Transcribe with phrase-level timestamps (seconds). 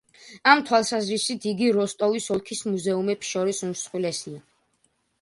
[0.53, 4.47] ამ თვალსაზრისით იგი როსტოვის ოლქის მუზეუმებს შორის უმსხვილესია.